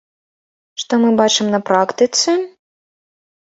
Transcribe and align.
Што 0.83 0.97
мы 1.03 1.09
бачым 1.19 1.51
на 1.57 1.59
практыцы? 1.69 2.29